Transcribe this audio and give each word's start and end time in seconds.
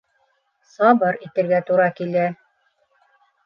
Сабыр 0.69 1.19
итергә 1.27 1.61
тура 1.69 1.93
килә. 2.01 2.27